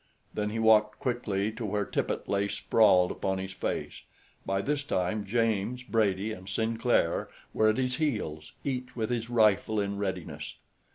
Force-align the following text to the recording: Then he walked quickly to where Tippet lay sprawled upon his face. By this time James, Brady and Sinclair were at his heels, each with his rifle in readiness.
Then 0.33 0.49
he 0.49 0.57
walked 0.57 0.97
quickly 0.99 1.51
to 1.51 1.63
where 1.63 1.85
Tippet 1.85 2.27
lay 2.27 2.47
sprawled 2.47 3.11
upon 3.11 3.37
his 3.37 3.51
face. 3.51 4.01
By 4.47 4.59
this 4.63 4.83
time 4.83 5.25
James, 5.25 5.83
Brady 5.83 6.31
and 6.31 6.49
Sinclair 6.49 7.29
were 7.53 7.69
at 7.69 7.77
his 7.77 7.97
heels, 7.97 8.53
each 8.63 8.95
with 8.95 9.11
his 9.11 9.29
rifle 9.29 9.79
in 9.79 9.99
readiness. 9.99 10.55